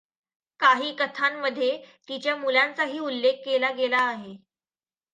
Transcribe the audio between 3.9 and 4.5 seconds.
आहे.